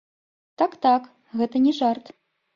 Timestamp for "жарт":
1.83-2.05